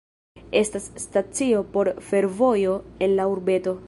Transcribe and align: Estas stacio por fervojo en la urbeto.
Estas 0.59 0.87
stacio 1.03 1.61
por 1.77 1.93
fervojo 2.09 2.73
en 3.07 3.15
la 3.21 3.27
urbeto. 3.37 3.79